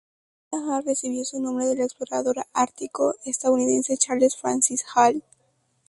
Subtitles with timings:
[0.51, 5.21] La isla Hall recibió su nombre del explorador ártico estadounidense Charles Francis Hall.